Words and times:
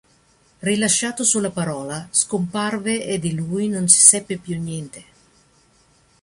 Rilasciato 0.61 1.23
sulla 1.23 1.51
parola, 1.51 2.07
scomparve 2.09 3.05
e 3.05 3.19
di 3.19 3.35
lui 3.35 3.67
non 3.69 3.87
si 3.87 3.99
seppe 4.01 4.37
più 4.39 4.59
niente. 4.59 5.03